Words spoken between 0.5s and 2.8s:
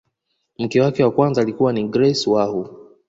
mke wake wa kwanza alikuwa ni grace wahu